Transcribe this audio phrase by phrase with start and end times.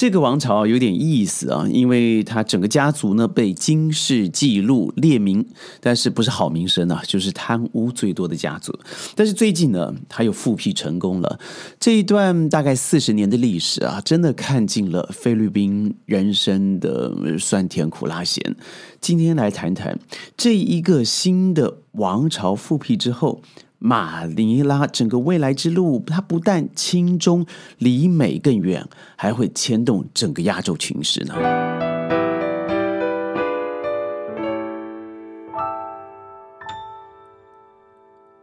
[0.00, 5.46] 这个王朝有点意思啊，因为他整个家族呢被金氏记录列名，
[5.78, 8.72] 但是不是好名声啊，就是贪污最多的家族。
[9.14, 11.38] 但是最近呢，他又复辟成功了。
[11.78, 18.56] 这一段大概四十年的历史啊，真的看尽了菲律宾人生的酸甜苦辣咸。
[19.02, 19.98] 今天来谈谈
[20.34, 23.42] 这一个新的王朝复辟之后。
[23.82, 27.46] 马尼拉整个未来之路，它不但轻中
[27.78, 28.86] 离美更远，
[29.16, 31.34] 还会牵动整个亚洲情势呢。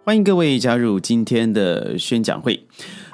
[0.04, 2.66] 欢迎各位加入今天的宣讲会。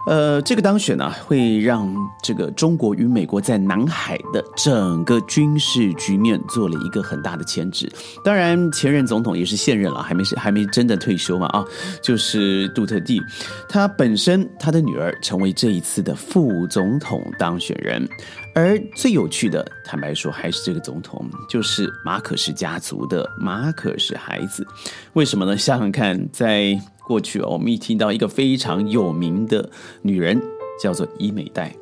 [0.05, 7.89] 呃，这个当选呢，会让这个中国与美国在南海的整个军事局面做了一个很大的牵制。
[8.23, 11.63] 当然，前任总统也是现任了，还没是还没真的退休嘛啊，
[12.02, 13.21] 就是杜特地，
[13.70, 18.07] 他本身他的女儿成为这一次的副总统当选人。
[18.55, 24.65] 而最有趣的，坦白说，还是这个总统，就是马可是家族的马可是孩子。
[25.13, 25.57] 为什么呢？
[25.57, 29.68] 想想看，在过去哦，我们一听到一个非常有名的
[30.04, 30.40] 女人，
[30.79, 31.76] 叫做伊美代。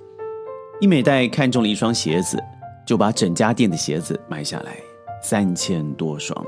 [0.80, 2.42] 伊美代看中了一双鞋子，
[2.86, 4.77] 就把整家店的鞋子买下来，
[5.22, 6.42] 三千多双。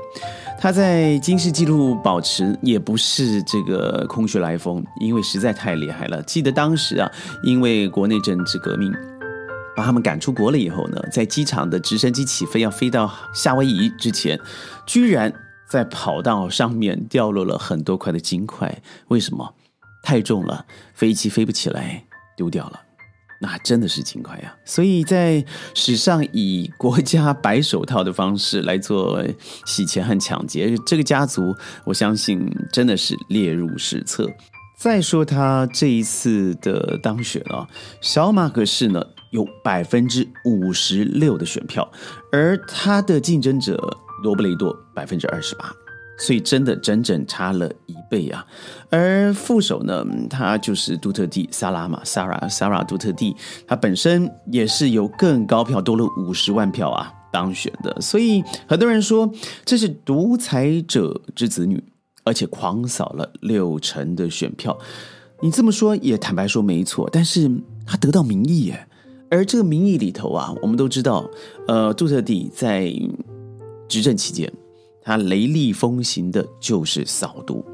[0.58, 6.22] 她在金氏纪录保持也不是这个空穴来风，因为实在太厉害了。
[6.22, 7.10] 记得当时啊，
[7.44, 8.90] 因为国内政治革命。
[9.76, 14.38] 把他们赶出国了以后呢，在机场的直升机起飞要飞到夏威夷之前，
[14.86, 15.32] 居然
[15.68, 18.82] 在跑道上面掉落了很多块的金块。
[19.08, 19.54] 为什么？
[20.02, 22.04] 太重了，飞机飞不起来，
[22.36, 22.80] 丢掉了。
[23.40, 24.54] 那真的是金块呀！
[24.64, 29.22] 所以在史上以国家白手套的方式来做
[29.66, 34.30] 洗钱和抢劫，这个家族我相信真的是列入史册。
[34.78, 37.66] 再说他这一次的当选啊，
[38.00, 39.04] 小马可是呢。
[39.34, 41.90] 有百分之五十六的选票，
[42.30, 43.76] 而他的竞争者
[44.22, 45.74] 罗布雷多百分之二十八，
[46.16, 48.46] 所以真的整整差了一倍啊！
[48.90, 53.34] 而副手呢，他就是杜特地萨拉玛萨拉萨拉杜特地，
[53.66, 59.28] 他本身也是有更高票多了五十万票啊当选的，所以很多人说
[59.64, 61.82] 这是独裁者之子女，
[62.22, 64.78] 而且狂扫了六成的选票。
[65.42, 67.50] 你这么说也坦白说没错，但是
[67.84, 68.86] 他得到民意耶。
[69.34, 71.28] 而这个民意里头啊，我们都知道，
[71.66, 72.94] 呃，杜特地在
[73.88, 74.52] 执政期间，
[75.02, 77.64] 他雷厉风行的就是扫毒。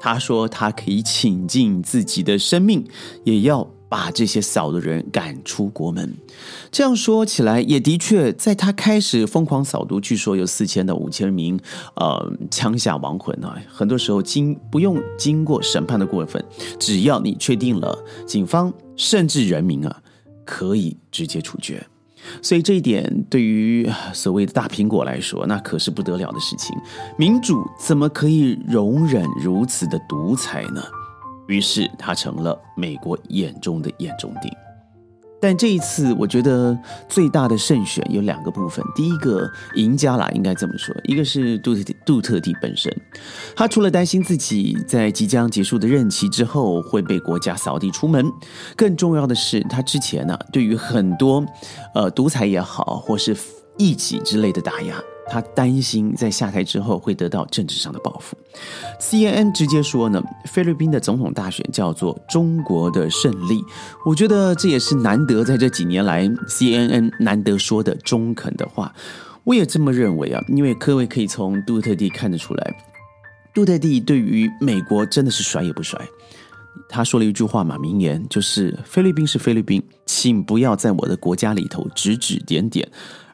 [0.00, 2.82] 他说他可以倾尽自己的生命，
[3.24, 6.16] 也要把这些扫的人赶出国门。
[6.70, 11.60] 这样说起来，也的确，在他开始疯狂扫毒，据说有四千到五千名
[11.96, 13.56] 呃枪下亡魂啊。
[13.68, 16.42] 很多时候经不用经过审判的过分，
[16.80, 17.96] 只要你确定了，
[18.26, 20.02] 警方甚至人民啊。
[20.44, 21.84] 可以直接处决，
[22.40, 26.76] 所以这一点对于所谓的大苹果来说，那可是不得了的事情。
[27.16, 30.82] 民主怎么可以容忍如此的独裁呢？
[31.48, 34.50] 于是他成了美国眼中的眼中钉。
[35.42, 38.84] 但这一次，我觉得最大的胜选有两个部分。
[38.94, 42.96] 第一个赢家啦，应该这么说，一个是杜特杜特地本身，
[43.56, 48.24] 他除了担心自己在即将结束的任期之后会被国家扫地出门，
[48.76, 51.44] 更重要的是，他之前呢，对于很多
[51.92, 53.36] 呃独裁也好，或是
[53.76, 54.94] 异己之类的打压。
[55.28, 58.36] 他担心在下台之后会得到政治上的报复。
[59.00, 63.64] CNN 直接说呢，菲律宾的总统大选叫做中国的胜利。
[64.04, 68.94] 我觉得这也是难得在这几年来 CNN 难得说的中肯的话。
[69.44, 72.74] 我也这么认为啊，因为各位可以从杜特地看得出来，
[73.52, 76.00] 杜特地对于美国真的是甩也不甩。
[76.88, 82.88] 他说了一句话嘛，名言就是菲律宾是菲律宾，请不要在我的国家里头指指点点。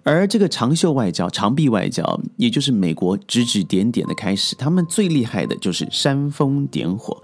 [0.08, 4.56] 而这个长袖外交、长臂外交，也就是美国指指点点的开始。
[4.56, 7.14] 他们最厉害的就是煽风点火，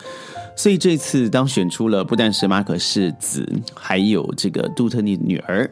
[0.55, 5.71] 所以这次当选出了不但是马可世子，还有这个杜特尼女儿，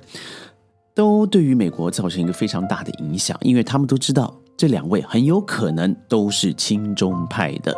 [0.94, 7.76] 都对于美国造成一个非常大的影响，因为他们都知道这两位很有可能都是亲中派的。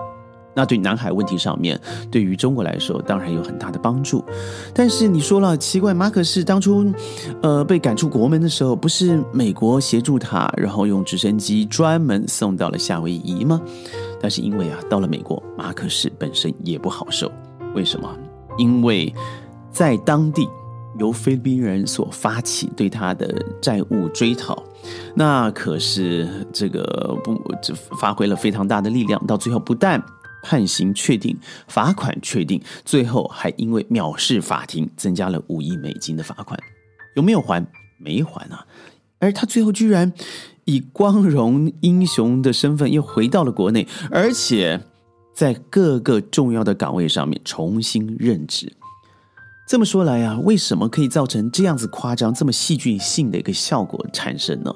[0.54, 1.78] 那对南海问题上面，
[2.10, 4.24] 对于中国来说当然有很大的帮助。
[4.72, 6.86] 但是你说了奇怪，马可是当初，
[7.42, 13.60] 呃，被赶出国门的时候，不是美国协助他，然后用直升机专门送到了夏威夷吗？
[14.20, 17.30] 但是因为啊，到了美国，马可是本身也不好受。
[17.74, 18.08] 为什么？
[18.56, 19.12] 因为
[19.72, 20.48] 在当地
[20.98, 24.62] 由菲律宾人所发起对他的债务追讨，
[25.14, 30.00] 那可是这个不这发挥了非常大的力量，到最后不但。
[30.44, 31.34] 判刑确定，
[31.66, 36.60] 罚款确定，最后还因为藐视法庭，增加了五亿美金的罚款。
[37.16, 37.66] 有没有还？
[37.98, 38.66] 没还啊！
[39.18, 40.12] 而他最后居然
[40.66, 44.78] 以光荣英雄的身份又回到了国内，而且
[45.32, 48.70] 在各个重要的岗位上面重新任职。
[49.66, 54.74] 这么说来啊，为什么可以造成这样子夸张、这么戏剧性的一个效果产生呢？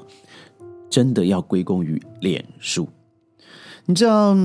[0.89, 2.89] 真的要归功于脸书。
[3.89, 4.37] 你知道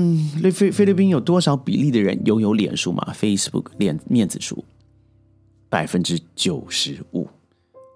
[0.54, 4.64] 菲菲律宾有多少比例的人拥有脸书吗？Facebook 脸面子书
[5.68, 7.28] 百分之九十五。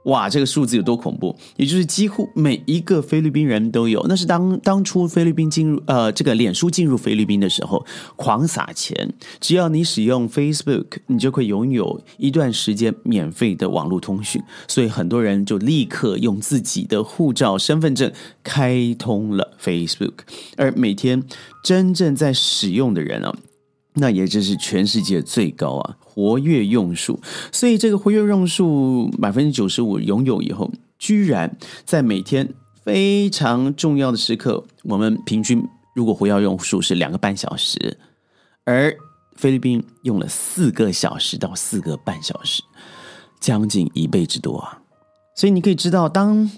[0.08, 1.36] 哇，这个数字有多恐怖？
[1.56, 4.04] 也就是几乎每一个菲律宾人都有。
[4.08, 7.84] 那是当当初菲律宾进入呃这个脸书进入菲律宾的时候，
[8.16, 14.42] 狂撒钱，只要你使用 Facebook，你就会拥有一段时间免费的网络通讯。
[14.66, 18.10] 所以很多人就立刻用自己的护照、身份证
[18.42, 20.14] 开通了 Facebook，
[20.56, 21.22] 而每天
[21.62, 23.34] 真正在使用的人啊。
[23.98, 27.20] 那也就是全世界最高啊，活跃用数。
[27.52, 32.54] 所以这个活跃用数百分之九十五拥有以后，居然在每天
[32.84, 35.62] 非常重要的时刻，我们平均
[35.94, 37.98] 如果活跃用数是两个半小时，
[38.64, 38.96] 而
[39.36, 42.62] 菲律宾用了四个小时到四个半小时，
[43.40, 44.80] 将近一倍之多啊！
[45.34, 46.50] 所以你可以知道，当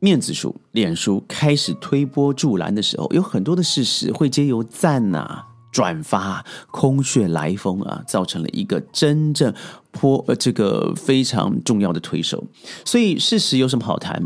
[0.00, 5.44] 面子书、脸书开始推波助澜的时候，有很多的事实会皆由赞呐。
[5.74, 9.52] 转发空穴来风啊，造成了一个真正
[9.90, 12.44] 颇呃这个非常重要的推手。
[12.84, 14.22] 所以事实有什么好谈？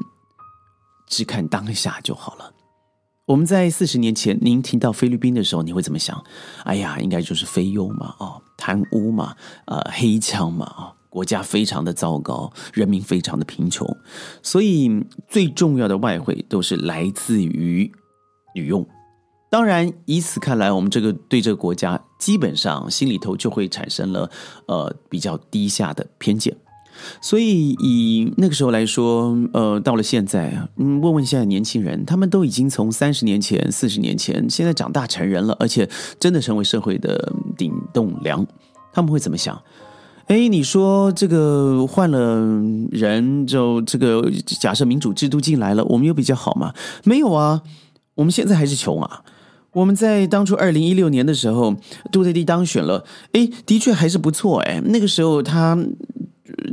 [1.08, 2.52] 只看当下就好了。
[3.24, 6.22] 我们在四十年前，您听到菲律宾的时候，你会怎么想？
[6.64, 9.34] 哎呀，应该就是非优嘛，哦，贪污嘛，
[9.64, 13.86] 呃，黑枪嘛，啊，国家非常的糟糕，人民非常的贫穷，
[14.42, 17.90] 所以最重要的外汇都是来自于
[18.54, 18.86] 女佣。
[19.50, 24.30] 当然，以此看来，我们这个对这个国家基本上心里头就会产生了
[24.66, 26.54] 呃比较低下的偏见。
[27.20, 38.44] 所以以那个时候来说，呃，到了现在，嗯，问问现在年轻人，他们都已经从三十年前、四十年前，现在长大成人了，而且真的成为社会的顶栋梁，
[38.92, 39.62] 他们会怎么想？
[40.26, 42.44] 哎，你说这个换了
[42.90, 46.74] 人，就这个假设民主制度进来了，我们有比较好吗？
[47.04, 47.62] 没有啊，
[48.16, 49.22] 我们现在还是穷啊。
[49.78, 51.72] 我们在当初二零一六年的时候，
[52.10, 55.78] 杜特地当选了，哎，的确还是不错，哎，那个时候他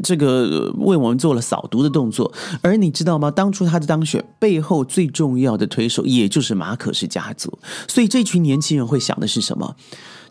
[0.01, 3.29] 这个为我们做了扫毒的动作，而你知道吗？
[3.29, 9.75] 当初他的当选背后最重要的推手，也就是马可是家族，所以这群年轻人会想的是什么？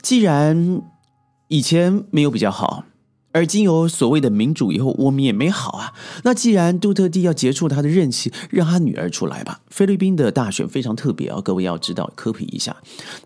[0.02, 0.82] 既然
[1.46, 2.84] 以前没有比较好。
[3.34, 5.92] 而经有所谓的民主以后，我们也没好啊。
[6.22, 9.60] 那既然杜特地要结束他的任期，让他女儿出来吧。
[9.68, 12.74] 菲律宾的大选非常特别啊，各位要知道，科普一下，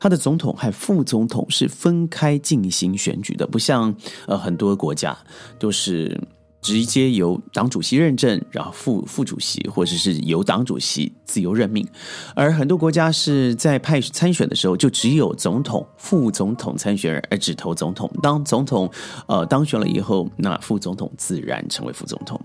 [0.01, 3.95] 他的总统和副总统是分开进行选举的，不像
[4.27, 5.17] 呃很多国家
[5.59, 6.19] 都是。
[6.61, 11.87] 直接由党主席认证，然后副副主席或者是由党主席自由任命，
[12.35, 18.11] 而很多国家是在派参选的时候，就只有总统、副总统参选人，而只投总统。
[18.23, 18.91] 当总统
[19.27, 22.41] 呃当选了以后，那副总统自然成为副总统。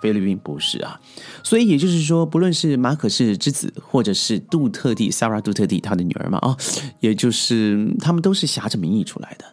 [0.00, 1.00] 菲律宾不是啊，
[1.42, 6.56] 所以也就是说，不论是马可士之子，或者是杜特地萨拉杜特地他的女儿嘛，啊，
[7.00, 9.44] 也就是他们都是挟着名义出来的。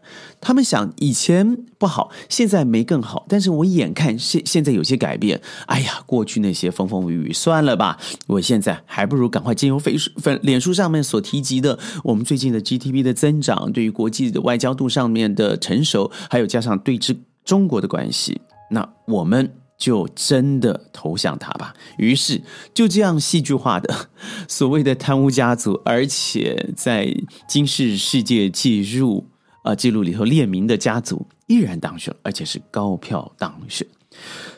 [0.42, 7.98] 他们想以前不好，现在没更好，但是我眼看现现在有些改变，哎呀，过去那些风风雨雨算了吧，
[8.28, 19.50] 我现在还不如赶快进入飞书粉脸书上面所提及的，我们最近的 GDP 的增长，对于国际的外交度上面的成熟，还有加上对之中国的关系，那我们。
[19.78, 21.74] 就真的投向他吧。
[21.98, 22.42] 于是
[22.74, 24.10] 就这样戏剧化的
[24.48, 27.14] 所谓的贪污家族，而且在
[27.48, 29.28] 今世世界记录
[29.64, 33.88] 啊记录里头列名的家族依然当选，而且是高票当选。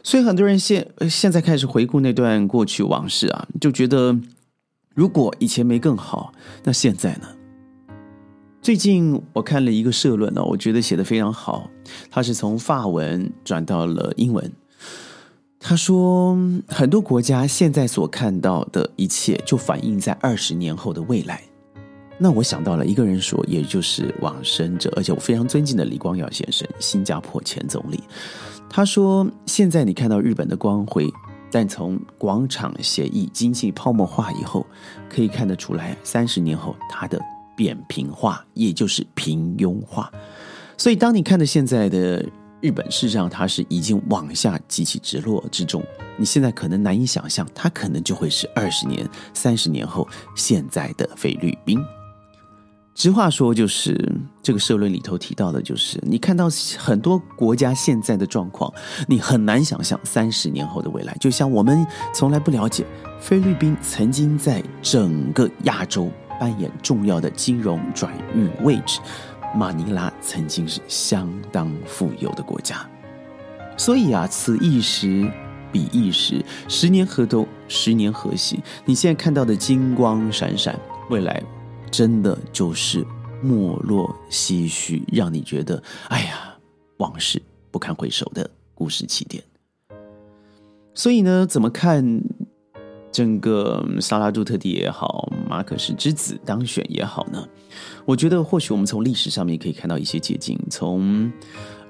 [0.04, 4.20] 所以很多人现现在开始回顾那段过去往事啊，就觉得
[4.94, 7.28] 如果以前没更好，那现在呢？
[8.62, 11.70] 最近我看了一个社论呢，我觉得写的非常好，
[12.10, 14.52] 它是从法文转到了英文。
[15.68, 21.42] 他说，很多国家现在所看到的一切，就反映在二十年后的未来。
[22.20, 28.00] 那我想到了一个人说，也就是往生者，而且我非常尊敬的李光耀先生，新加坡前总理。
[28.70, 31.12] 他说，现在你看到日本的光辉，
[31.50, 34.64] 但从广场协议经济泡沫化以后，
[35.10, 37.20] 可以看得出来，三十年后它的
[37.58, 40.12] 扁平化，也就是平庸化。
[40.78, 42.24] 所以，当你看到现在的。
[42.62, 45.84] 日本事实上，它是已经往下急起直落之中。
[46.18, 51.80] 你现在可能难以想象，它可能就会是二十年、三十年后现在的菲律宾。
[52.96, 54.10] 直话说，就是
[54.42, 56.48] 这个社论里头提到的，就是你看到
[56.78, 58.74] 很多国家现在的状况，
[59.06, 61.14] 你很难想象三十年后的未来。
[61.20, 62.86] 就像我们从来不了解
[63.20, 66.10] 菲律宾曾经在整个亚洲
[66.40, 69.02] 扮演重要的金融转运位置，
[69.56, 72.88] 马尼拉曾经是相当富有的国家。
[73.78, 75.32] 所以啊，此一时，
[75.72, 78.62] 彼一时，十年河东，十年河西。
[78.86, 81.42] 你现在看到的金光闪闪，未来。
[81.92, 83.06] 真的就是
[83.42, 86.58] 没落唏嘘，让你觉得哎呀，
[86.98, 89.42] 往事不堪回首的故事起点。
[90.94, 92.22] 所以呢，怎么看
[93.16, 97.48] 整个萨拉杜特地也好，马可斯之子当选也好呢？
[98.04, 101.32] 我觉得或许我们从历史上面可以看到一些捷径，从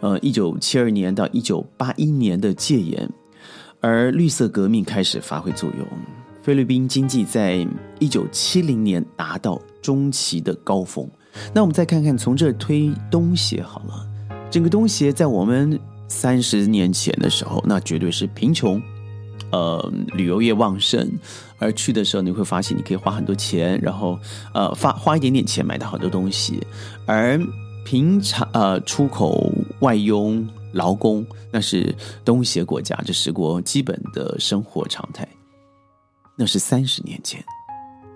[0.02, 3.10] 呃一九七二年到一九八一年的戒严，
[3.82, 5.88] 而绿色革命开始发挥作用。
[6.44, 7.68] 菲律宾经济在
[7.98, 11.10] 一九七零年达到中期的高峰。
[11.52, 14.08] 那我们再看看，从这推东协好了。
[14.52, 18.80] 整个东协在我们三十年前的时候，那绝对是贫穷，
[19.56, 21.10] 呃，旅游业旺盛。
[21.58, 24.20] 而去的时候，你会发现你可以花很多钱，然后
[24.54, 26.62] 呃，花花一点点钱买到好多东西。
[27.06, 27.40] 而
[27.86, 31.96] 平常呃，出口外佣劳工，那是
[32.26, 35.26] 东协国家这十国基本的生活常态。
[36.36, 37.42] 那是三十年前，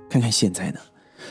[0.09, 0.79] 看看现在呢？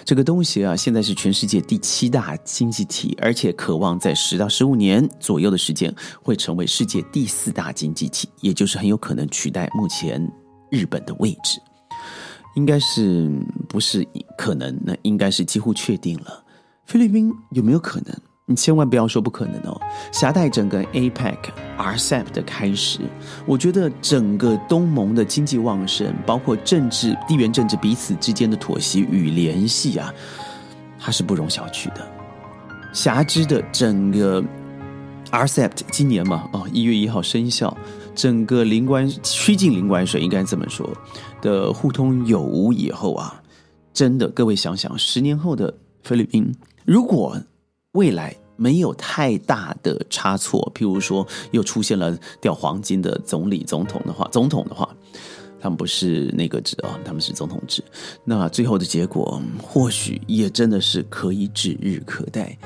[0.04, 10.20] 这个东西啊，现在是全世界第七大经济体，而且渴望在十到十五年左右的时间会成为世界第四大经济体，也就是很有可能取代目前
[10.70, 11.60] 日本的位置。
[12.54, 13.30] 应该是
[13.68, 14.76] 不是可能？
[14.84, 16.44] 那应该是几乎确定了。
[16.86, 18.14] 菲律宾有没有可能？
[18.50, 19.78] 你千万不要说不可能哦！
[20.10, 21.36] 携带整个 APEC、
[21.76, 23.00] RCEP 的开始，
[23.44, 30.10] 我觉得整个东盟的经济旺盛，包括政治、地缘政治彼此之间的妥协与联系啊，
[30.98, 32.00] 它是不容小觑的。
[32.94, 34.42] 辖之的整个
[35.30, 37.76] RCEP 今年嘛，哦，一月一号生效，
[38.14, 40.90] 整个零关趋近零关税，应该这么说
[41.42, 43.42] 的互通有无以后啊，
[43.92, 46.50] 真的，各位想想，十年后的菲律宾，
[46.86, 47.38] 如果
[47.92, 54.88] 未来没有太大的差错，譬如说又出现了掉黄金的总理、总统的话，总统的话，
[55.60, 57.82] 他们不是那个制啊，他们是总统制。
[58.24, 62.56] 那最后的结果或许也真的是可以指日可待。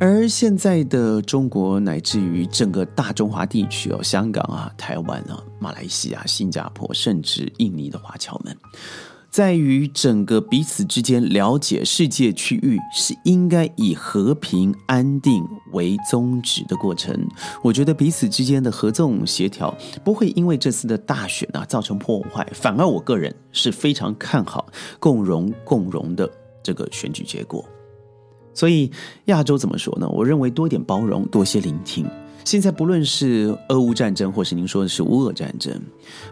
[0.00, 8.54] 而现在的中国，乃至于整个大中华地区哦，香港啊、台湾啊、马来西亚、新加坡，甚至印尼的华侨们。
[9.34, 17.12] 在于整个彼此之间了解世界区域是应该以和平安定为宗旨的过程。
[17.60, 24.68] 我觉得彼此之间的合纵协调不会因为这次的大选啊造成破坏，反而我个人是非常看好
[25.00, 26.30] 共荣共荣的
[26.62, 27.64] 这个选举结果。
[28.54, 28.88] 所以
[29.24, 30.08] 亚洲怎么说呢？
[30.10, 32.08] 我认为多点包容，多些聆听。
[32.44, 35.72] 现在不论是俄乌战争，或是您说的是乌俄战争，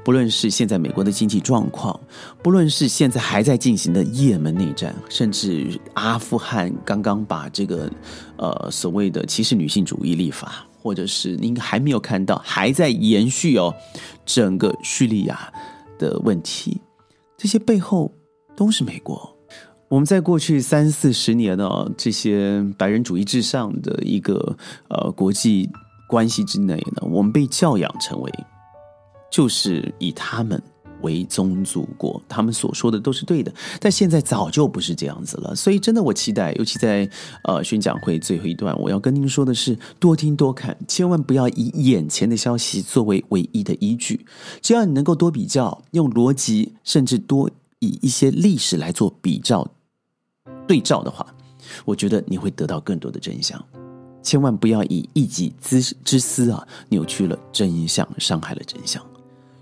[0.05, 1.99] 不论是现在美国的经济状况，
[2.43, 7.91] 不论是现在还在进行的也门内战，甚至阿富汗刚刚把这个
[8.37, 13.75] 呃所谓的歧视女性主义立法，或者是您还没有看到还在延续哦，
[14.27, 15.51] 整个叙利亚
[15.99, 16.79] 的问题，
[17.39, 18.13] 这些背后
[18.55, 19.35] 都是美国。
[19.89, 24.57] 我们在过去三四十年呢，这些白人主义至上的一个
[24.89, 25.71] 呃国际。
[26.13, 28.31] 关系之内呢，我们被教养成为，
[29.31, 30.63] 就是以他们
[31.01, 33.51] 为宗主国，他们所说的都是对的。
[33.81, 37.09] 但现在早就不是这样子了，所以真的我期待，尤其在
[37.45, 44.27] 呃宣讲会最后一段，我要跟您说的是：多听多看，千万不要以眼前的消息作为唯一的依据。
[44.61, 49.67] 只要你能够多比较，用逻辑，甚至多以一些历史来做比照
[50.69, 51.27] 对照的话，
[51.87, 53.59] 我觉得你会得到更多的真相。
[54.23, 59.03] 千万不要以一己之之私啊，扭曲了真相，伤害了真相。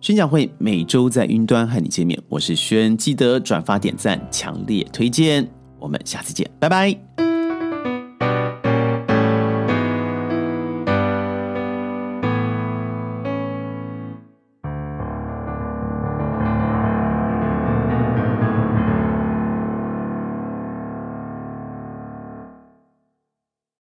[0.01, 5.47] 宣讲会每周在云端和你见面，我是轩，记得转发点赞，强烈推荐。
[5.79, 7.30] 我们下次见，拜拜。